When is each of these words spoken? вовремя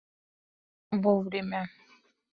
вовремя 1.03 1.69